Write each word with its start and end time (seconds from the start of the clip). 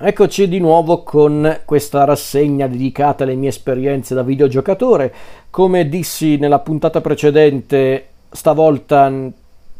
Eccoci 0.00 0.46
di 0.46 0.60
nuovo 0.60 1.02
con 1.02 1.62
questa 1.64 2.04
rassegna 2.04 2.68
dedicata 2.68 3.24
alle 3.24 3.34
mie 3.34 3.48
esperienze 3.48 4.14
da 4.14 4.22
videogiocatore. 4.22 5.12
Come 5.50 5.88
dissi 5.88 6.36
nella 6.36 6.60
puntata 6.60 7.00
precedente, 7.00 8.06
stavolta 8.30 9.12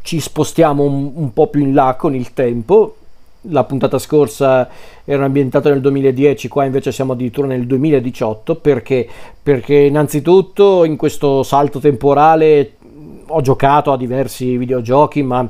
ci 0.01 0.19
spostiamo 0.19 0.83
un, 0.83 1.11
un, 1.15 1.31
po' 1.31 1.47
più 1.47 1.61
in 1.61 1.73
là 1.73 1.95
con 1.97 2.15
il 2.15 2.33
tempo. 2.33 2.97
La 3.43 3.63
puntata 3.63 3.97
scorsa 3.97 4.67
era 5.05 5.23
ambientata 5.23 5.69
nel 5.69 5.79
2010, 5.79 6.49
qua 6.49 6.65
invece 6.65 6.91
siamo 6.91 7.13
addirittura 7.13 7.47
nel 7.47 7.65
2018. 7.65 8.55
Perché? 8.55 9.07
Perché 9.41 9.75
innanzitutto 9.75 10.83
in 10.83 10.97
questo 10.97 11.43
salto 11.43 11.79
temporale 11.79 12.73
ho 13.25 13.39
giocato 13.39 13.93
a 13.93 13.97
diversi 13.97 14.57
videogiochi, 14.57 15.23
ma 15.23 15.47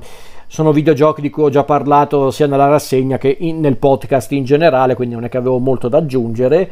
sono 0.52 0.72
videogiochi 0.72 1.22
di 1.22 1.30
cui 1.30 1.44
ho 1.44 1.50
già 1.50 1.64
parlato 1.64 2.32
sia 2.32 2.48
nella 2.48 2.68
rassegna 2.68 3.20
che 3.20 3.38
in, 3.40 3.60
nel 3.60 3.78
podcast 3.78 4.32
in 4.32 4.46
generale, 4.46 4.96
quindi 4.96 5.14
non 5.14 5.24
è 5.24 5.30
che 5.30 5.38
avevo 5.38 5.60
molto 5.60 5.88
da 5.90 6.00
aggiungere. 6.00 6.72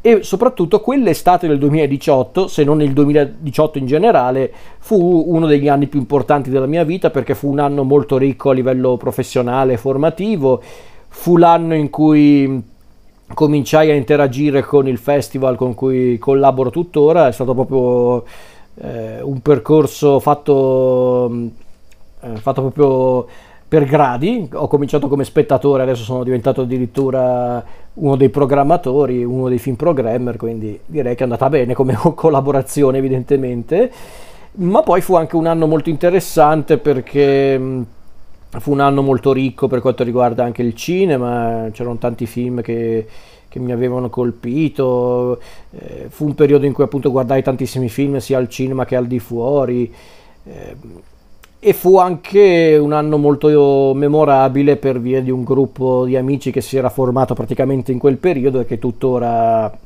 E 0.00 0.22
soprattutto 0.22 0.80
quell'estate 0.80 1.48
del 1.48 1.58
2018, 1.58 2.46
se 2.46 2.62
non 2.62 2.80
il 2.80 2.92
2018 2.92 3.78
in 3.78 3.86
generale, 3.86 4.52
fu 4.78 5.24
uno 5.26 5.46
degli 5.46 5.66
anni 5.66 5.88
più 5.88 5.98
importanti 5.98 6.48
della 6.48 6.66
mia 6.66 6.84
vita 6.84 7.10
perché 7.10 7.34
fu 7.34 7.50
un 7.50 7.58
anno 7.58 7.82
molto 7.82 8.16
ricco 8.18 8.50
a 8.50 8.54
livello 8.54 8.96
professionale 8.96 9.72
e 9.72 9.78
formativo. 9.78 10.62
Fu 11.08 11.36
l'anno 11.36 11.74
in 11.74 11.90
cui 11.90 12.62
cominciai 13.34 13.90
a 13.90 13.94
interagire 13.94 14.62
con 14.62 14.86
il 14.86 14.96
festival 14.96 15.56
con 15.56 15.74
cui 15.74 16.18
collaboro 16.18 16.70
tuttora, 16.70 17.26
è 17.26 17.32
stato 17.32 17.52
proprio 17.52 18.24
eh, 18.80 19.20
un 19.22 19.40
percorso 19.40 20.20
fatto 20.20 21.66
eh, 22.20 22.36
fatto 22.36 22.60
proprio 22.62 23.26
per 23.68 23.84
gradi, 23.84 24.48
ho 24.54 24.66
cominciato 24.66 25.08
come 25.08 25.24
spettatore, 25.24 25.82
adesso 25.82 26.02
sono 26.02 26.24
diventato 26.24 26.62
addirittura 26.62 27.62
uno 27.94 28.16
dei 28.16 28.30
programmatori, 28.30 29.22
uno 29.22 29.50
dei 29.50 29.58
film 29.58 29.76
programmer, 29.76 30.36
quindi 30.36 30.78
direi 30.86 31.14
che 31.14 31.20
è 31.20 31.24
andata 31.24 31.50
bene 31.50 31.74
come 31.74 31.94
collaborazione 32.14 32.96
evidentemente, 32.96 33.92
ma 34.52 34.82
poi 34.82 35.02
fu 35.02 35.16
anche 35.16 35.36
un 35.36 35.46
anno 35.46 35.66
molto 35.66 35.90
interessante 35.90 36.78
perché 36.78 37.60
fu 38.50 38.72
un 38.72 38.80
anno 38.80 39.02
molto 39.02 39.32
ricco 39.32 39.68
per 39.68 39.80
quanto 39.82 40.02
riguarda 40.02 40.44
anche 40.44 40.62
il 40.62 40.74
cinema, 40.74 41.68
c'erano 41.70 41.98
tanti 41.98 42.24
film 42.24 42.62
che, 42.62 43.06
che 43.48 43.58
mi 43.58 43.72
avevano 43.72 44.08
colpito, 44.08 45.38
eh, 45.72 46.06
fu 46.08 46.24
un 46.24 46.34
periodo 46.34 46.64
in 46.64 46.72
cui 46.72 46.84
appunto 46.84 47.10
guardai 47.10 47.42
tantissimi 47.42 47.90
film 47.90 48.16
sia 48.16 48.38
al 48.38 48.48
cinema 48.48 48.86
che 48.86 48.96
al 48.96 49.06
di 49.06 49.18
fuori. 49.18 49.92
Eh, 50.44 50.76
e 51.60 51.72
fu 51.72 51.98
anche 51.98 52.78
un 52.80 52.92
anno 52.92 53.18
molto 53.18 53.92
memorabile 53.94 54.76
per 54.76 55.00
via 55.00 55.20
di 55.20 55.30
un 55.30 55.42
gruppo 55.42 56.04
di 56.04 56.16
amici 56.16 56.52
che 56.52 56.60
si 56.60 56.76
era 56.76 56.88
formato 56.88 57.34
praticamente 57.34 57.90
in 57.90 57.98
quel 57.98 58.16
periodo 58.16 58.60
e 58.60 58.64
che 58.64 58.78
tuttora, 58.78 59.76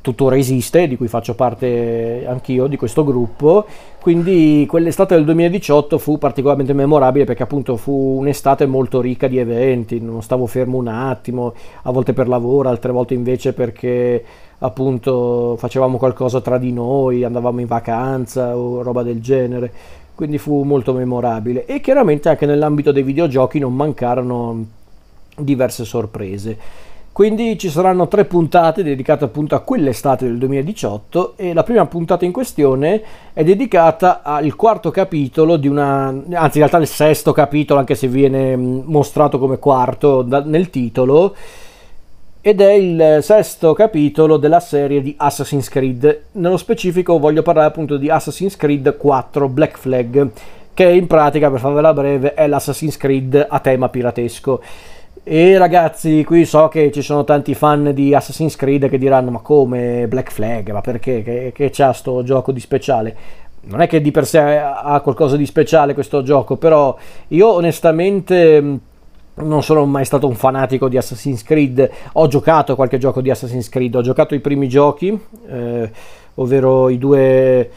tuttora 0.00 0.38
esiste, 0.38 0.88
di 0.88 0.96
cui 0.96 1.06
faccio 1.06 1.34
parte 1.34 2.24
anch'io 2.26 2.66
di 2.66 2.78
questo 2.78 3.04
gruppo. 3.04 3.66
Quindi 4.00 4.64
quell'estate 4.66 5.14
del 5.16 5.24
2018 5.24 5.98
fu 5.98 6.16
particolarmente 6.16 6.72
memorabile 6.72 7.26
perché 7.26 7.42
appunto 7.42 7.76
fu 7.76 8.16
un'estate 8.20 8.64
molto 8.64 9.02
ricca 9.02 9.26
di 9.26 9.36
eventi, 9.36 10.00
non 10.00 10.22
stavo 10.22 10.46
fermo 10.46 10.78
un 10.78 10.88
attimo, 10.88 11.52
a 11.82 11.90
volte 11.90 12.14
per 12.14 12.26
lavoro, 12.26 12.70
altre 12.70 12.92
volte 12.92 13.12
invece 13.12 13.52
perché 13.52 14.24
appunto 14.60 15.56
facevamo 15.58 15.98
qualcosa 15.98 16.40
tra 16.40 16.56
di 16.56 16.72
noi, 16.72 17.22
andavamo 17.22 17.60
in 17.60 17.66
vacanza 17.66 18.56
o 18.56 18.80
roba 18.80 19.02
del 19.02 19.20
genere 19.20 20.04
quindi 20.16 20.38
fu 20.38 20.62
molto 20.62 20.94
memorabile 20.94 21.66
e 21.66 21.80
chiaramente 21.80 22.30
anche 22.30 22.46
nell'ambito 22.46 22.90
dei 22.90 23.04
videogiochi 23.04 23.60
non 23.60 23.76
mancarono 23.76 24.64
diverse 25.36 25.84
sorprese. 25.84 26.58
Quindi 27.12 27.58
ci 27.58 27.70
saranno 27.70 28.08
tre 28.08 28.26
puntate 28.26 28.82
dedicate 28.82 29.24
appunto 29.24 29.54
a 29.54 29.60
quell'estate 29.60 30.26
del 30.26 30.36
2018 30.36 31.34
e 31.36 31.54
la 31.54 31.62
prima 31.62 31.86
puntata 31.86 32.26
in 32.26 32.32
questione 32.32 33.02
è 33.32 33.42
dedicata 33.42 34.22
al 34.22 34.54
quarto 34.54 34.90
capitolo 34.90 35.56
di 35.56 35.68
una, 35.68 36.08
anzi 36.08 36.58
in 36.58 36.66
realtà 36.66 36.76
il 36.76 36.86
sesto 36.86 37.32
capitolo 37.32 37.80
anche 37.80 37.94
se 37.94 38.08
viene 38.08 38.54
mostrato 38.56 39.38
come 39.38 39.58
quarto 39.58 40.26
nel 40.44 40.68
titolo, 40.68 41.34
ed 42.46 42.60
è 42.60 42.70
il 42.74 43.18
sesto 43.22 43.72
capitolo 43.72 44.36
della 44.36 44.60
serie 44.60 45.02
di 45.02 45.12
Assassin's 45.18 45.68
Creed. 45.68 46.20
Nello 46.34 46.56
specifico 46.56 47.18
voglio 47.18 47.42
parlare 47.42 47.66
appunto 47.66 47.96
di 47.96 48.08
Assassin's 48.08 48.56
Creed 48.56 48.96
4 48.96 49.48
Black 49.48 49.76
Flag, 49.76 50.28
che 50.72 50.84
in 50.84 51.08
pratica, 51.08 51.50
per 51.50 51.58
farvela 51.58 51.92
breve, 51.92 52.34
è 52.34 52.46
l'Assassin's 52.46 52.96
Creed 52.98 53.46
a 53.48 53.58
tema 53.58 53.88
piratesco. 53.88 54.62
E 55.24 55.58
ragazzi, 55.58 56.22
qui 56.22 56.44
so 56.44 56.68
che 56.68 56.92
ci 56.92 57.02
sono 57.02 57.24
tanti 57.24 57.52
fan 57.52 57.90
di 57.92 58.14
Assassin's 58.14 58.54
Creed 58.54 58.88
che 58.88 58.98
diranno: 58.98 59.32
Ma 59.32 59.40
come 59.40 60.06
Black 60.06 60.30
Flag? 60.30 60.70
Ma 60.70 60.82
perché? 60.82 61.24
Che, 61.24 61.50
che 61.52 61.70
c'ha 61.72 61.92
sto 61.92 62.22
gioco 62.22 62.52
di 62.52 62.60
speciale? 62.60 63.16
Non 63.62 63.80
è 63.80 63.88
che 63.88 64.00
di 64.00 64.12
per 64.12 64.24
sé 64.24 64.38
ha 64.38 65.00
qualcosa 65.00 65.36
di 65.36 65.46
speciale 65.46 65.94
questo 65.94 66.22
gioco, 66.22 66.54
però 66.54 66.96
io 67.26 67.48
onestamente 67.48 68.78
non 69.36 69.62
sono 69.62 69.84
mai 69.84 70.04
stato 70.04 70.26
un 70.26 70.34
fanatico 70.34 70.88
di 70.88 70.96
Assassin's 70.96 71.42
Creed, 71.42 71.90
ho 72.12 72.26
giocato 72.26 72.74
qualche 72.74 72.98
gioco 72.98 73.20
di 73.20 73.30
Assassin's 73.30 73.68
Creed, 73.68 73.94
ho 73.94 74.02
giocato 74.02 74.34
i 74.34 74.40
primi 74.40 74.68
giochi, 74.68 75.18
eh, 75.48 75.90
ovvero 76.34 76.88
i 76.88 76.98
due... 76.98 77.70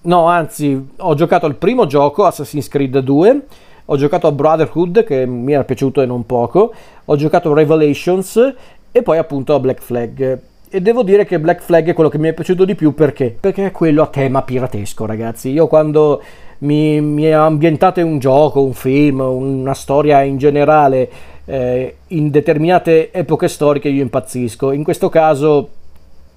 No, 0.00 0.26
anzi, 0.26 0.88
ho 0.96 1.14
giocato 1.14 1.46
il 1.46 1.56
primo 1.56 1.86
gioco, 1.86 2.24
Assassin's 2.24 2.68
Creed 2.68 2.98
2, 2.98 3.42
ho 3.86 3.96
giocato 3.96 4.26
a 4.26 4.32
Brotherhood, 4.32 5.04
che 5.04 5.26
mi 5.26 5.52
era 5.52 5.64
piaciuto 5.64 6.00
e 6.00 6.06
non 6.06 6.24
poco, 6.24 6.72
ho 7.04 7.16
giocato 7.16 7.50
a 7.50 7.54
Revelations 7.54 8.54
e 8.90 9.02
poi 9.02 9.18
appunto 9.18 9.54
a 9.54 9.60
Black 9.60 9.80
Flag. 9.82 10.40
E 10.70 10.80
devo 10.80 11.02
dire 11.02 11.24
che 11.24 11.40
Black 11.40 11.62
Flag 11.62 11.88
è 11.88 11.94
quello 11.94 12.10
che 12.10 12.18
mi 12.18 12.28
è 12.28 12.34
piaciuto 12.34 12.64
di 12.64 12.74
più 12.74 12.94
perché? 12.94 13.36
Perché 13.38 13.66
è 13.66 13.70
quello 13.70 14.02
a 14.02 14.06
tema 14.06 14.42
piratesco, 14.42 15.06
ragazzi. 15.06 15.50
Io 15.50 15.66
quando 15.66 16.22
mi, 16.58 17.00
mi 17.00 17.24
è 17.24 17.32
ambientato 17.32 18.04
un 18.04 18.18
gioco, 18.18 18.62
un 18.62 18.72
film, 18.72 19.20
una 19.20 19.74
storia 19.74 20.22
in 20.22 20.38
generale 20.38 21.10
eh, 21.44 21.96
in 22.08 22.30
determinate 22.30 23.10
epoche 23.10 23.48
storiche 23.48 23.88
io 23.88 24.02
impazzisco. 24.02 24.72
In 24.72 24.84
questo 24.84 25.08
caso 25.08 25.70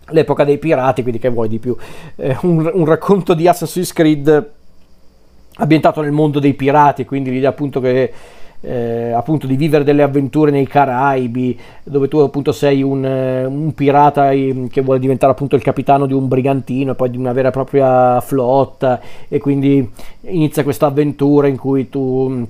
l'epoca 0.08 0.44
dei 0.44 0.58
pirati, 0.58 1.02
quindi 1.02 1.20
che 1.20 1.30
vuoi 1.30 1.50
di 1.50 1.60
più? 1.60 1.76
Eh, 2.16 2.38
un, 2.42 2.70
un, 2.74 2.86
racconto 2.86 3.34
di 3.34 3.48
Assassin's 3.48 3.94
Creed 3.94 4.50
ambientato 5.56 6.02
nel 6.02 6.12
mondo 6.12 6.40
dei 6.40 6.54
pirati, 6.54 7.06
quindi 7.06 7.30
l'idea 7.30 7.50
appunto 7.50 7.80
che 7.81 8.12
eh, 8.62 9.12
appunto 9.12 9.48
di 9.48 9.56
vivere 9.56 9.84
delle 9.84 10.04
avventure 10.04 10.52
nei 10.52 10.68
Caraibi, 10.68 11.60
dove 11.84 12.08
tu 12.08 12.18
appunto 12.20 12.52
sei 12.52 12.84
un, 12.84 13.04
eh, 13.04 13.46
un, 13.46 13.74
pirata 13.74 14.30
che 14.30 14.82
vuole 14.82 15.00
diventare 15.00 15.32
appunto 15.32 15.56
il 15.56 15.64
capitano 15.64 16.06
di 16.06 16.14
un 16.14 16.28
brigantino 16.28 16.92
e 16.92 16.96
poi 16.96 17.10
di 17.10 17.18
una 17.18 17.34
vera 17.34 17.50
e 17.50 17.52
propria 17.52 18.22
flotta 18.22 19.00
e 19.28 19.40
quindi 19.40 19.90
inizia 20.22 20.64
questa 20.64 20.86
avventura 20.86 21.48
in 21.48 21.58
cui 21.58 21.90
tu 21.90 22.30
mm, 22.30 22.44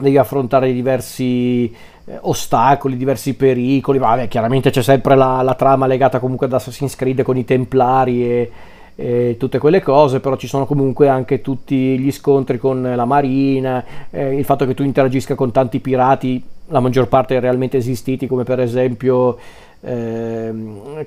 devi 0.00 0.16
affrontare 0.16 0.72
diversi 0.72 1.64
eh, 2.04 2.18
ostacoli, 2.20 2.96
diversi 2.96 3.34
pericoli, 3.34 3.98
vabbè 3.98 4.28
chiaramente 4.28 4.70
c'è 4.70 4.82
sempre 4.82 5.16
la, 5.16 5.42
la 5.42 5.54
trama 5.54 5.86
legata 5.86 6.20
comunque 6.20 6.46
ad 6.46 6.52
Assassin's 6.52 6.94
Creed 6.94 7.22
con 7.22 7.36
i 7.36 7.44
Templari 7.44 8.24
e 8.24 8.50
e 8.94 9.36
tutte 9.38 9.58
quelle 9.58 9.80
cose, 9.80 10.20
però 10.20 10.36
ci 10.36 10.46
sono 10.46 10.66
comunque 10.66 11.08
anche 11.08 11.40
tutti 11.40 11.98
gli 11.98 12.10
scontri 12.10 12.58
con 12.58 12.82
la 12.82 13.04
marina, 13.04 13.84
eh, 14.10 14.36
il 14.36 14.44
fatto 14.44 14.66
che 14.66 14.74
tu 14.74 14.82
interagisca 14.82 15.34
con 15.34 15.50
tanti 15.50 15.80
pirati, 15.80 16.42
la 16.68 16.80
maggior 16.80 17.08
parte 17.08 17.38
realmente 17.40 17.76
esistiti, 17.76 18.26
come 18.26 18.44
per 18.44 18.60
esempio 18.60 19.38
eh, 19.80 20.52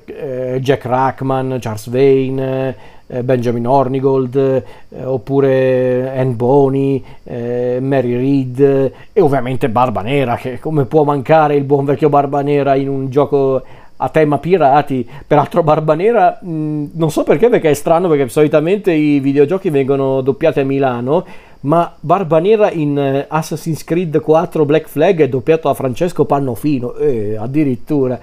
eh, 0.04 0.58
Jack 0.60 0.84
Rackman, 0.84 1.58
Charles 1.60 1.88
Vane, 1.88 2.76
eh, 3.06 3.22
Benjamin 3.22 3.66
Hornigold, 3.66 4.36
eh, 4.36 5.04
oppure 5.04 6.18
Anne 6.18 6.34
Boney, 6.34 7.02
eh, 7.24 7.78
Mary 7.80 8.14
Reed 8.14 8.92
e 9.12 9.20
ovviamente 9.20 9.68
Barba 9.68 10.02
Nera, 10.02 10.36
che 10.36 10.58
come 10.58 10.84
può 10.84 11.04
mancare 11.04 11.54
il 11.56 11.64
buon 11.64 11.84
vecchio 11.84 12.08
Barba 12.08 12.42
Nera 12.42 12.74
in 12.74 12.88
un 12.88 13.08
gioco 13.08 13.62
a 13.96 14.08
tema 14.08 14.38
pirati. 14.38 15.08
Peraltro 15.26 15.62
Barba 15.62 15.94
Nera, 15.94 16.38
mh, 16.40 16.90
non 16.92 17.10
so 17.10 17.22
perché, 17.22 17.48
perché 17.48 17.70
è 17.70 17.74
strano, 17.74 18.08
perché 18.08 18.28
solitamente 18.28 18.92
i 18.92 19.20
videogiochi 19.20 19.70
vengono 19.70 20.20
doppiati 20.20 20.60
a 20.60 20.64
Milano, 20.64 21.24
ma 21.60 21.94
Barba 21.98 22.38
Nera 22.38 22.70
in 22.70 22.98
eh, 22.98 23.26
Assassin's 23.28 23.84
Creed 23.84 24.20
4 24.20 24.64
Black 24.64 24.88
Flag 24.88 25.20
è 25.20 25.28
doppiato 25.28 25.68
a 25.68 25.74
Francesco 25.74 26.24
Pannofino, 26.24 26.94
eh, 26.94 27.36
addirittura. 27.36 28.18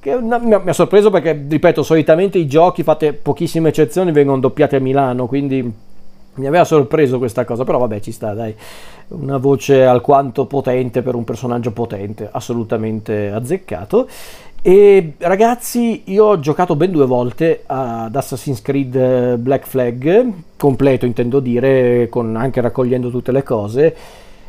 Che 0.00 0.12
una, 0.12 0.38
mi, 0.38 0.48
mi 0.48 0.70
ha 0.70 0.72
sorpreso 0.72 1.10
perché, 1.10 1.44
ripeto, 1.48 1.82
solitamente 1.82 2.38
i 2.38 2.46
giochi, 2.46 2.82
fatte 2.82 3.12
pochissime 3.12 3.68
eccezioni, 3.68 4.12
vengono 4.12 4.40
doppiati 4.40 4.76
a 4.76 4.80
Milano, 4.80 5.26
quindi 5.26 5.86
mi 6.38 6.46
aveva 6.46 6.64
sorpreso 6.64 7.18
questa 7.18 7.44
cosa, 7.44 7.64
però 7.64 7.78
vabbè 7.78 8.00
ci 8.00 8.12
sta, 8.12 8.32
dai, 8.32 8.54
una 9.08 9.38
voce 9.38 9.84
alquanto 9.84 10.46
potente 10.46 11.02
per 11.02 11.14
un 11.14 11.24
personaggio 11.24 11.72
potente, 11.72 12.28
assolutamente 12.30 13.28
azzeccato. 13.28 14.08
E 14.68 15.14
ragazzi, 15.16 16.02
io 16.10 16.26
ho 16.26 16.40
giocato 16.40 16.76
ben 16.76 16.90
due 16.90 17.06
volte 17.06 17.62
ad 17.64 18.14
Assassin's 18.14 18.60
Creed 18.60 18.94
eh, 18.94 19.36
Black 19.38 19.66
Flag, 19.66 20.30
completo 20.58 21.06
intendo 21.06 21.40
dire, 21.40 22.10
con, 22.10 22.36
anche 22.36 22.60
raccogliendo 22.60 23.08
tutte 23.08 23.32
le 23.32 23.42
cose. 23.42 23.96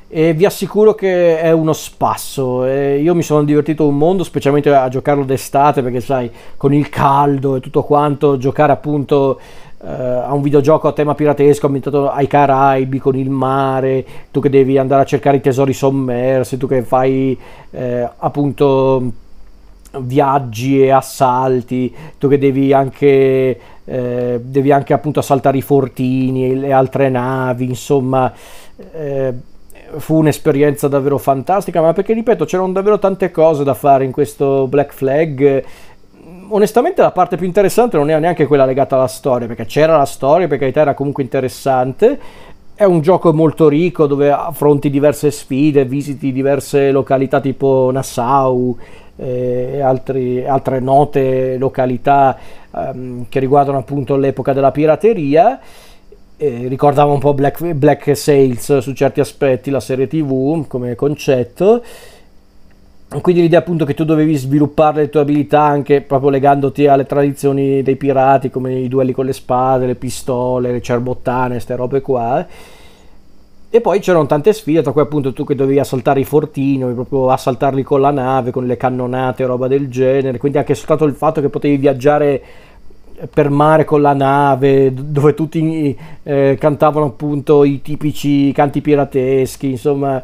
e 0.10 0.33
vi 0.33 0.44
assicuro 0.44 0.94
che 0.94 1.39
è 1.39 1.51
uno 1.54 1.71
spasso. 1.71 2.66
E 2.66 3.00
io 3.00 3.16
mi 3.16 3.24
sono 3.24 3.45
divertito 3.45 3.88
un 3.88 3.98
mondo, 3.98 4.25
specialmente 4.25 4.69
a 4.75 4.89
giocarlo 4.89 5.24
d'estate, 5.24 5.81
perché 5.81 6.01
sai, 6.01 6.30
con 6.57 6.74
il 6.74 6.89
caldo 6.89 7.56
e 7.56 7.62
tutto 7.62 7.83
quanto, 7.83 8.38
giocare 8.38 8.74
appunto 8.74 9.39
uh, 9.77 9.86
a 9.88 10.33
un 10.33 10.42
videogioco 10.42 10.89
a 10.89 10.92
tema 10.92 11.15
piratesco 11.15 11.65
ambientato 11.65 12.12
ai 12.12 12.27
Caraibi, 12.27 13.00
con 13.00 13.15
il 13.15 13.30
mare, 13.30 14.06
tu 14.31 14.42
che 14.42 14.50
devi 14.50 14.77
andare 14.77 15.04
a 15.04 15.06
cercare 15.06 15.38
i 15.38 15.42
tesori 15.42 15.72
sommersi, 15.72 16.57
tu 16.57 16.68
che 16.68 16.81
fai 16.81 17.39
eh, 17.72 18.10
appunto 18.18 19.27
viaggi 19.97 20.81
e 20.81 20.91
assalti, 20.91 21.94
tu 22.18 22.27
che 22.27 22.38
devi 22.38 22.74
anche, 22.74 23.59
eh, 23.86 24.39
devi 24.41 24.71
anche 24.71 24.94
appunto 24.94 25.19
assaltare 25.19 25.57
i 25.57 25.62
fortini, 25.62 26.56
le 26.56 26.71
altre 26.71 27.09
navi, 27.09 27.65
insomma... 27.65 28.31
Eh, 28.91 29.33
fu 29.97 30.18
un'esperienza 30.18 30.88
davvero 30.88 31.18
fantastica, 31.18 31.81
ma 31.81 31.94
perché 31.94 32.13
ripeto, 32.13 32.45
c'erano 32.45 32.71
davvero 32.71 33.00
tante 33.00 33.31
cose 33.31 33.63
da 33.63 33.74
fare 33.74 34.06
in 34.06 34.12
questo 34.12 34.68
Black 34.68 34.94
Flag. 34.94 35.63
Onestamente 36.50 37.01
la 37.01 37.12
parte 37.12 37.38
più 37.38 37.47
interessante 37.47 37.97
non 37.97 38.09
era 38.09 38.19
neanche 38.19 38.45
quella 38.45 38.65
legata 38.65 38.95
alla 38.95 39.07
storia, 39.07 39.47
perché 39.47 39.65
c'era 39.65 39.97
la 39.97 40.06
storia, 40.06 40.47
per 40.47 40.59
carità 40.59 40.81
era 40.81 40.94
comunque 40.94 41.24
interessante. 41.24 42.19
È 42.75 42.83
un 42.83 43.01
gioco 43.01 43.33
molto 43.33 43.68
ricco 43.68 44.06
dove 44.06 44.31
affronti 44.31 44.89
diverse 44.89 45.31
sfide, 45.31 45.86
visiti 45.86 46.31
diverse 46.31 46.91
località 46.91 47.41
tipo 47.41 47.89
Nassau 47.91 48.77
e 49.19 49.81
altri, 49.81 50.48
altre 50.48 50.80
note 50.80 51.57
località 51.57 52.38
ehm, 52.74 53.25
che 53.30 53.39
riguardano 53.39 53.77
appunto 53.77 54.16
l'epoca 54.16 54.54
della 54.54 54.71
pirateria 54.71 55.60
eh, 56.42 56.68
ricordava 56.69 57.12
un 57.12 57.19
po' 57.19 57.33
Black, 57.33 57.74
Black 57.74 58.16
Sales 58.16 58.77
su 58.77 58.94
certi 58.94 59.19
aspetti, 59.19 59.69
la 59.69 59.81
serie 59.81 60.07
TV 60.07 60.66
come 60.68 60.95
concetto. 60.95 61.83
Quindi 63.21 63.42
l'idea 63.42 63.60
appunto 63.60 63.83
che 63.86 63.94
tu 63.94 64.06
dovevi 64.06 64.36
sviluppare 64.36 65.01
le 65.01 65.10
tue 65.10 65.19
abilità 65.19 65.63
anche 65.63 66.01
proprio 66.01 66.30
legandoti 66.30 66.88
alle 66.88 67.06
tradizioni 67.06 67.81
dei 67.81 67.98
pirati 67.98 68.50
come 68.50 68.75
i 68.75 68.88
duelli 68.88 69.12
con 69.12 69.25
le 69.25 69.33
spade, 69.33 69.86
le 69.86 69.95
pistole, 69.95 70.72
le 70.72 70.81
cerbottane, 70.81 71.56
queste 71.56 71.75
robe 71.75 72.01
qua. 72.01 72.45
E 73.71 73.81
poi 73.81 74.00
c'erano 74.00 74.25
tante 74.25 74.51
sfide, 74.51 74.81
tra 74.81 74.92
cui 74.92 75.01
appunto 75.01 75.31
tu 75.31 75.44
che 75.44 75.54
dovevi 75.54 75.77
assaltare 75.77 76.19
i 76.19 76.24
fortini, 76.24 76.92
proprio 76.94 77.30
assaltarli 77.30 77.83
con 77.83 78.01
la 78.01 78.10
nave, 78.10 78.50
con 78.50 78.66
le 78.66 78.77
cannonate, 78.77 79.45
roba 79.45 79.68
del 79.68 79.89
genere. 79.89 80.39
Quindi 80.39 80.57
anche 80.57 80.74
soltanto 80.74 81.06
il 81.06 81.13
fatto 81.13 81.39
che 81.39 81.50
potevi 81.50 81.77
viaggiare 81.77 82.42
per 83.31 83.50
mare 83.50 83.86
con 83.86 84.01
la 84.01 84.13
nave, 84.13 84.92
dove 84.94 85.33
tutti 85.33 85.95
eh, 86.24 86.57
cantavano 86.60 87.07
appunto 87.07 87.63
i 87.63 87.81
tipici 87.81 88.51
canti 88.54 88.81
pirateschi, 88.81 89.69
insomma 89.69 90.24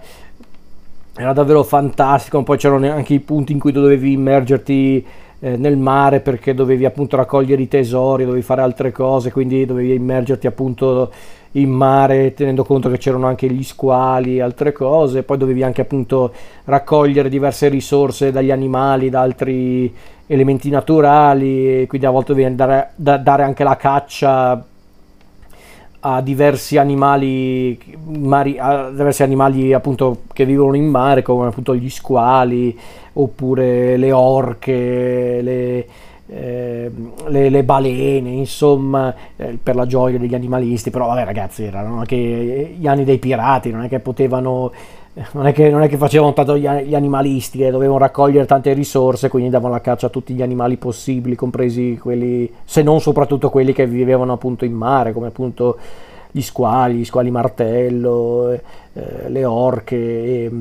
era 1.17 1.33
davvero 1.33 1.63
fantastico, 1.63 2.41
poi 2.43 2.57
c'erano 2.57 2.91
anche 2.91 3.13
i 3.13 3.19
punti 3.19 3.51
in 3.51 3.59
cui 3.59 3.71
dovevi 3.71 4.13
immergerti 4.13 5.05
eh, 5.39 5.57
nel 5.57 5.77
mare 5.77 6.19
perché 6.19 6.53
dovevi 6.53 6.85
appunto 6.85 7.15
raccogliere 7.15 7.61
i 7.61 7.67
tesori, 7.67 8.25
dovevi 8.25 8.43
fare 8.43 8.61
altre 8.61 8.91
cose, 8.91 9.31
quindi 9.31 9.65
dovevi 9.65 9.93
immergerti 9.93 10.47
appunto 10.47 11.11
in 11.55 11.69
mare 11.69 12.33
tenendo 12.33 12.63
conto 12.63 12.89
che 12.89 12.97
c'erano 12.97 13.27
anche 13.27 13.47
gli 13.49 13.63
squali, 13.63 14.39
altre 14.39 14.71
cose, 14.71 15.23
poi 15.23 15.37
dovevi 15.37 15.63
anche 15.63 15.81
appunto 15.81 16.33
raccogliere 16.65 17.29
diverse 17.29 17.69
risorse 17.69 18.31
dagli 18.31 18.51
animali, 18.51 19.09
da 19.09 19.21
altri 19.21 19.93
elementi 20.27 20.69
naturali, 20.69 21.81
e 21.81 21.85
quindi 21.87 22.07
a 22.07 22.11
volte 22.11 22.33
devi 22.33 22.45
andare 22.45 22.91
da, 22.95 23.17
dare 23.17 23.43
anche 23.43 23.63
la 23.63 23.77
caccia 23.77 24.65
a 26.07 26.21
diversi 26.21 26.77
animali, 26.77 27.79
mari, 28.03 28.57
a 28.59 28.89
diversi 28.89 29.23
animali 29.23 29.73
appunto 29.73 30.23
che 30.33 30.45
vivono 30.45 30.75
in 30.75 30.85
mare, 30.85 31.21
come 31.21 31.47
appunto 31.47 31.73
gli 31.73 31.89
squali, 31.89 32.77
oppure 33.13 33.95
le 33.97 34.11
orche, 34.11 35.39
le, 35.41 35.87
eh, 36.27 36.91
le, 37.27 37.49
le, 37.49 37.63
balene, 37.63 38.31
insomma, 38.31 39.13
eh, 39.35 39.57
per 39.61 39.75
la 39.75 39.85
gioia 39.85 40.17
degli 40.17 40.35
animalisti, 40.35 40.89
però 40.89 41.07
vabbè 41.07 41.23
ragazzi, 41.23 41.63
erano 41.63 41.99
anche 41.99 42.15
gli 42.15 42.87
anni 42.87 43.03
dei 43.03 43.19
pirati, 43.19 43.71
non 43.71 43.83
è 43.83 43.87
che 43.87 43.99
potevano 43.99 44.71
non 45.31 45.47
è 45.47 45.53
che, 45.53 45.69
non 45.69 45.81
è 45.81 45.87
che 45.87 45.95
facevano 45.95 46.33
tanto 46.33 46.57
gli, 46.57 46.67
gli 46.67 46.95
animalisti, 46.95 47.61
eh, 47.61 47.71
dovevano 47.71 47.99
raccogliere 47.99 48.45
tante 48.45 48.73
risorse, 48.73 49.29
quindi 49.29 49.49
davano 49.49 49.73
la 49.73 49.81
caccia 49.81 50.07
a 50.07 50.09
tutti 50.09 50.33
gli 50.33 50.41
animali 50.41 50.75
possibili, 50.75 51.35
compresi 51.35 51.97
quelli, 51.97 52.51
se 52.65 52.81
non 52.83 52.99
soprattutto 52.99 53.49
quelli 53.49 53.71
che 53.71 53.87
vivevano 53.87 54.33
appunto 54.33 54.65
in 54.65 54.73
mare, 54.73 55.13
come 55.13 55.27
appunto 55.27 55.77
gli 56.31 56.41
squali, 56.41 56.95
gli 56.95 57.05
squali 57.05 57.31
martello, 57.31 58.51
eh, 58.51 58.61
le 59.29 59.45
orche 59.45 60.51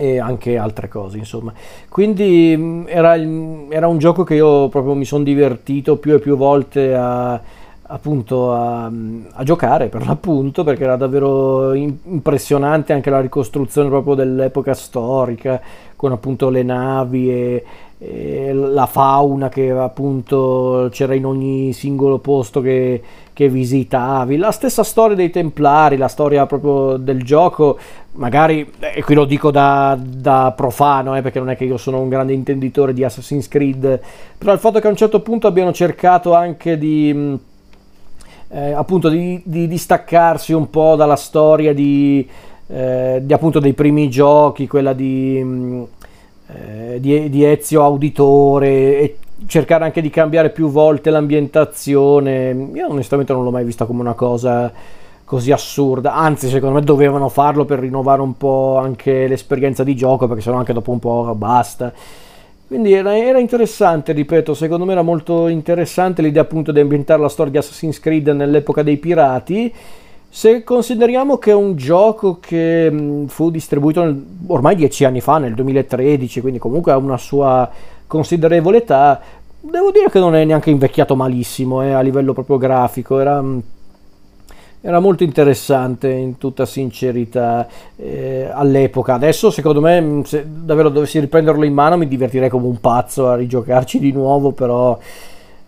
e, 0.00 0.20
anche 0.20 0.56
altre 0.56 0.86
cose, 0.86 1.18
insomma. 1.18 1.52
Quindi 1.88 2.54
mm, 2.56 2.84
era, 2.86 3.16
era 3.68 3.88
un 3.88 3.98
gioco 3.98 4.22
che 4.22 4.36
io 4.36 4.68
proprio 4.68 4.94
mi 4.94 5.04
sono 5.04 5.24
divertito 5.24 5.96
più 5.96 6.14
e 6.14 6.20
più 6.20 6.36
volte 6.36 6.94
a 6.94 7.40
appunto 7.90 8.52
a, 8.52 8.84
a, 8.84 9.44
giocare 9.44 9.88
per 9.88 10.06
l'appunto 10.06 10.62
perché 10.62 10.84
era 10.84 10.96
davvero 10.96 11.72
impressionante 11.72 12.92
anche 12.92 13.08
la 13.08 13.20
ricostruzione 13.20 13.88
proprio 13.88 14.14
dell'epoca 14.14 14.74
storica 14.74 15.58
con 15.96 16.12
appunto 16.12 16.50
le 16.50 16.62
navi 16.62 17.30
e 17.30 17.64
la 18.00 18.86
fauna 18.86 19.48
che 19.48 19.70
appunto 19.70 20.88
c'era 20.92 21.14
in 21.14 21.26
ogni 21.26 21.72
singolo 21.72 22.18
posto 22.18 22.60
che, 22.60 23.02
che, 23.32 23.48
visitavi. 23.48 24.36
La 24.36 24.52
stessa 24.52 24.84
storia 24.84 25.16
dei 25.16 25.30
templari 25.30 25.96
la 25.96 26.06
storia 26.06 26.46
proprio 26.46 26.96
del 26.96 27.24
gioco 27.24 27.76
magari 28.12 28.72
e 28.78 29.02
qui 29.02 29.14
lo 29.14 29.24
dico 29.24 29.50
da, 29.50 29.98
da 30.00 30.52
profano 30.56 31.16
eh, 31.16 31.22
perché 31.22 31.40
non 31.40 31.50
è 31.50 31.56
che 31.56 31.64
io 31.64 31.76
sono 31.76 32.00
un 32.00 32.08
grande 32.08 32.32
intenditore 32.32 32.92
di 32.92 33.02
Assassin's 33.02 33.48
Creed 33.48 34.00
però 34.38 34.52
il 34.52 34.58
fatto 34.60 34.78
che 34.78 34.86
a 34.86 34.90
un 34.90 34.96
certo 34.96 35.20
punto 35.20 35.48
abbiano 35.48 35.72
cercato 35.72 36.34
anche 36.34 36.78
di 36.78 37.38
eh, 38.48 38.72
appunto 38.72 39.08
di, 39.08 39.40
di, 39.44 39.68
distaccarsi 39.68 40.52
un 40.52 40.70
po' 40.70 40.96
dalla 40.96 41.16
storia 41.16 41.74
di, 41.74 42.26
eh, 42.68 43.20
di 43.22 43.32
appunto 43.32 43.60
dei 43.60 43.74
primi 43.74 44.08
giochi, 44.08 44.66
quella 44.66 44.92
di, 44.92 45.40
mm, 45.42 45.82
eh, 46.48 47.00
di, 47.00 47.28
di 47.28 47.44
Ezio 47.44 47.82
Auditore 47.82 48.98
e 48.98 49.16
cercare 49.46 49.84
anche 49.84 50.00
di 50.00 50.10
cambiare 50.10 50.50
più 50.50 50.68
volte 50.68 51.10
l'ambientazione. 51.10 52.70
Io 52.74 52.88
onestamente 52.88 53.32
non 53.32 53.44
l'ho 53.44 53.50
mai 53.50 53.64
vista 53.64 53.84
come 53.84 54.00
una 54.00 54.14
cosa 54.14 54.72
così 55.24 55.52
assurda, 55.52 56.14
anzi 56.14 56.48
secondo 56.48 56.76
me 56.76 56.84
dovevano 56.84 57.28
farlo 57.28 57.66
per 57.66 57.80
rinnovare 57.80 58.22
un 58.22 58.38
po' 58.38 58.78
anche 58.78 59.28
l'esperienza 59.28 59.84
di 59.84 59.94
gioco 59.94 60.26
perché 60.26 60.40
sennò 60.40 60.56
anche 60.56 60.72
dopo 60.72 60.90
un 60.90 60.98
po' 60.98 61.34
basta. 61.36 61.92
Quindi 62.66 62.94
era, 62.94 63.16
era, 63.16 63.38
interessante, 63.38 64.12
ripeto, 64.12 64.54
secondo 64.54 64.86
me 64.86 64.92
era 64.92 65.02
molto 65.02 65.48
interessante 65.48 66.22
l'idea 66.22 66.42
appunto 66.42 66.72
di 66.72 66.80
ambientare 66.80 67.20
la 67.20 67.28
storia 67.28 67.52
di 67.52 67.58
Assassin's 67.58 68.00
Creed 68.00 68.28
nell'epoca 68.28 68.82
dei 68.82 68.96
pirati. 68.96 69.72
Se 70.30 70.62
consideriamo 70.62 71.38
che 71.38 71.52
è 71.52 71.54
un 71.54 71.74
gioco 71.74 72.38
che 72.38 73.24
fu 73.28 73.50
distribuito 73.50 74.14
ormai 74.46 74.76
dieci 74.76 75.04
anni 75.04 75.22
fa, 75.22 75.38
nel 75.38 75.54
2013, 75.54 76.40
quindi 76.42 76.58
comunque 76.58 76.92
ha 76.92 76.98
una 76.98 77.16
sua 77.16 77.68
considerevole 78.06 78.78
età, 78.78 79.20
devo 79.60 79.90
dire 79.90 80.10
che 80.10 80.18
non 80.18 80.34
è 80.34 80.44
neanche 80.44 80.70
invecchiato 80.70 81.16
malissimo 81.16 81.82
eh, 81.82 81.92
a 81.92 82.00
livello 82.00 82.34
proprio 82.34 82.58
grafico. 82.58 83.18
Era, 83.18 83.42
era 84.82 85.00
molto 85.00 85.24
interessante 85.24 86.10
in 86.10 86.36
tutta 86.36 86.66
sincerità 86.66 87.66
eh, 87.96 88.48
all'epoca. 88.52 89.14
Adesso 89.14 89.50
secondo 89.50 89.80
me 89.80 90.22
se 90.24 90.46
davvero 90.46 90.90
dovessi 90.90 91.18
riprenderlo 91.20 91.64
in 91.64 91.72
mano 91.72 91.96
mi 91.96 92.06
divertirei 92.06 92.50
come 92.50 92.66
un 92.66 92.80
pazzo 92.80 93.28
a 93.28 93.34
rigiocarci 93.34 93.98
di 93.98 94.12
nuovo, 94.12 94.52
però, 94.52 94.98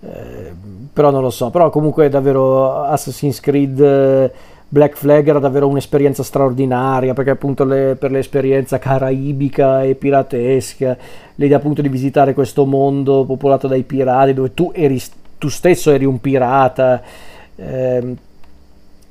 eh, 0.00 0.52
però 0.92 1.10
non 1.10 1.22
lo 1.22 1.30
so. 1.30 1.50
Però 1.50 1.70
comunque 1.70 2.08
davvero 2.08 2.82
Assassin's 2.84 3.40
Creed 3.40 3.80
eh, 3.80 4.32
Black 4.68 4.96
Flag 4.96 5.26
era 5.26 5.38
davvero 5.38 5.66
un'esperienza 5.66 6.22
straordinaria 6.22 7.12
perché 7.12 7.30
appunto 7.30 7.64
le, 7.64 7.96
per 7.98 8.12
l'esperienza 8.12 8.78
caraibica 8.78 9.82
e 9.82 9.96
piratesca, 9.96 10.96
l'idea 11.34 11.56
appunto 11.56 11.82
di 11.82 11.88
visitare 11.88 12.34
questo 12.34 12.64
mondo 12.64 13.24
popolato 13.24 13.66
dai 13.66 13.82
pirati 13.82 14.32
dove 14.32 14.54
tu, 14.54 14.70
eri, 14.74 15.00
tu 15.38 15.48
stesso 15.48 15.90
eri 15.90 16.04
un 16.04 16.20
pirata. 16.20 17.02
Eh, 17.56 18.16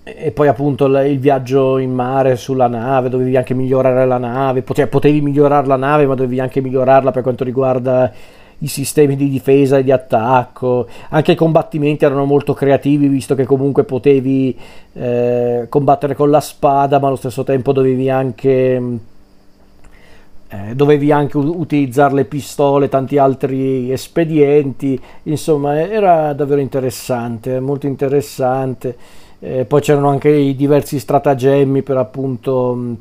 e 0.01 0.31
poi 0.31 0.47
appunto 0.47 0.85
il 0.85 1.19
viaggio 1.19 1.77
in 1.77 1.93
mare 1.93 2.35
sulla 2.35 2.67
nave, 2.67 3.09
dovevi 3.09 3.35
anche 3.37 3.53
migliorare 3.53 4.07
la 4.07 4.17
nave, 4.17 4.63
potevi, 4.63 4.89
potevi 4.89 5.21
migliorare 5.21 5.67
la 5.67 5.75
nave 5.75 6.07
ma 6.07 6.15
dovevi 6.15 6.39
anche 6.39 6.61
migliorarla 6.61 7.11
per 7.11 7.21
quanto 7.21 7.43
riguarda 7.43 8.11
i 8.59 8.67
sistemi 8.67 9.15
di 9.15 9.29
difesa 9.29 9.77
e 9.77 9.83
di 9.83 9.91
attacco, 9.91 10.87
anche 11.09 11.33
i 11.33 11.35
combattimenti 11.35 12.05
erano 12.05 12.25
molto 12.25 12.53
creativi 12.53 13.07
visto 13.07 13.35
che 13.35 13.45
comunque 13.45 13.83
potevi 13.83 14.57
eh, 14.93 15.65
combattere 15.69 16.15
con 16.15 16.29
la 16.29 16.41
spada 16.41 16.99
ma 16.99 17.07
allo 17.07 17.15
stesso 17.15 17.43
tempo 17.43 17.71
dovevi 17.71 18.09
anche, 18.09 18.99
eh, 20.49 20.75
dovevi 20.75 21.11
anche 21.11 21.37
utilizzare 21.37 22.13
le 22.13 22.25
pistole, 22.25 22.89
tanti 22.89 23.17
altri 23.17 23.91
espedienti, 23.91 24.99
insomma 25.23 25.79
era 25.79 26.33
davvero 26.33 26.61
interessante, 26.61 27.59
molto 27.59 27.87
interessante. 27.87 28.97
Eh, 29.41 29.63
poi 29.63 29.79
c'erano 29.79 30.09
anche 30.09 30.29
i 30.29 30.53
diversi 30.53 30.99
stratagemmi 30.99 31.81
per 31.81 31.95
appunto 31.95 32.97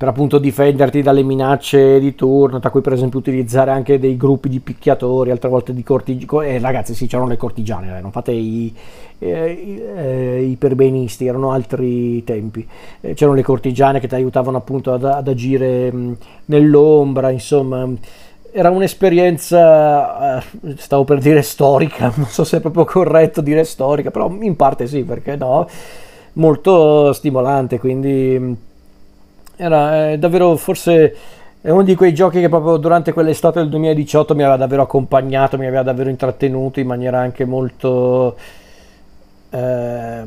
per 0.00 0.08
appunto 0.08 0.38
difenderti 0.38 1.02
dalle 1.02 1.22
minacce 1.22 2.00
di 2.00 2.14
turno, 2.14 2.58
tra 2.58 2.70
cui 2.70 2.80
per 2.80 2.94
esempio 2.94 3.18
utilizzare 3.18 3.70
anche 3.70 3.98
dei 3.98 4.16
gruppi 4.16 4.48
di 4.48 4.58
picchiatori, 4.58 5.30
altre 5.30 5.50
volte 5.50 5.74
di 5.74 5.82
cortigiani. 5.82 6.46
Eh, 6.46 6.58
ragazzi, 6.58 6.94
sì, 6.94 7.06
c'erano 7.06 7.28
le 7.28 7.36
cortigiane, 7.36 7.98
eh, 7.98 8.00
non 8.00 8.10
fate 8.10 8.32
i, 8.32 8.74
eh, 9.18 9.84
eh, 9.94 10.42
i 10.42 10.56
perbenisti, 10.56 11.26
erano 11.26 11.52
altri 11.52 12.24
tempi. 12.24 12.66
Eh, 13.02 13.12
c'erano 13.12 13.36
le 13.36 13.42
cortigiane 13.42 14.00
che 14.00 14.08
ti 14.08 14.14
aiutavano 14.14 14.56
appunto 14.56 14.94
ad, 14.94 15.04
ad 15.04 15.28
agire 15.28 15.92
mh, 15.92 16.16
nell'ombra, 16.46 17.28
insomma. 17.28 17.86
Era 18.52 18.70
un'esperienza, 18.70 20.38
eh, 20.38 20.76
stavo 20.78 21.04
per 21.04 21.18
dire 21.18 21.42
storica, 21.42 22.10
non 22.16 22.24
so 22.26 22.44
se 22.44 22.56
è 22.56 22.60
proprio 22.60 22.86
corretto 22.86 23.42
dire 23.42 23.64
storica, 23.64 24.10
però 24.10 24.34
in 24.40 24.56
parte 24.56 24.86
sì, 24.86 25.02
perché 25.02 25.36
no, 25.36 25.68
molto 26.32 27.12
stimolante, 27.12 27.78
quindi 27.78 28.68
era 29.60 30.16
davvero 30.16 30.56
forse 30.56 31.14
è 31.60 31.68
uno 31.68 31.82
di 31.82 31.94
quei 31.94 32.14
giochi 32.14 32.40
che 32.40 32.48
proprio 32.48 32.78
durante 32.78 33.12
quell'estate 33.12 33.60
del 33.60 33.68
2018 33.68 34.34
mi 34.34 34.42
aveva 34.42 34.56
davvero 34.56 34.82
accompagnato, 34.82 35.58
mi 35.58 35.66
aveva 35.66 35.82
davvero 35.82 36.08
intrattenuto 36.08 36.80
in 36.80 36.86
maniera 36.86 37.18
anche 37.18 37.44
molto 37.44 38.34
eh, 39.50 40.22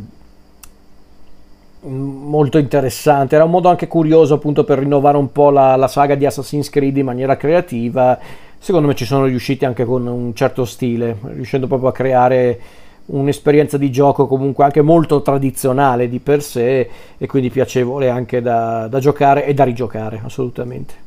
molto 1.82 2.58
interessante. 2.60 3.34
Era 3.34 3.46
un 3.46 3.50
modo 3.52 3.70
anche 3.70 3.88
curioso 3.88 4.36
appunto 4.36 4.64
per 4.64 4.78
rinnovare 4.78 5.18
un 5.18 5.32
po' 5.32 5.50
la, 5.50 5.76
la, 5.76 5.88
saga 5.88 6.14
di 6.14 6.26
Assassin's 6.26 6.70
Creed 6.70 6.98
in 6.98 7.06
maniera 7.06 7.36
creativa. 7.36 8.18
Secondo 8.60 8.88
me 8.88 8.96
ci 8.96 9.06
sono 9.06 9.26
riusciti 9.26 9.66
anche 9.66 9.86
con 9.86 10.06
un 10.06 10.36
certo 10.36 10.66
stile, 10.66 11.18
riuscendo 11.34 11.66
proprio 11.66 11.90
a 11.90 11.94
creare 11.94 12.60
un'esperienza 13.06 13.78
di 13.78 13.92
gioco 13.92 14.28
comunque 14.28 14.64
anche 14.64 14.82
molto 14.82 15.22
tradizionale 15.22 16.08
di 16.08 16.20
per 16.20 16.42
sé 16.42 16.90
e 17.18 17.28
quindi 17.28 17.50
piacevole 17.50 18.10
anche 18.10 18.42
da, 18.42 18.88
da 18.88 19.00
giocare 19.00 19.46
e 19.46 19.54
da 19.54 19.64
rigiocare 19.64 20.22
assolutamente. 20.24 21.03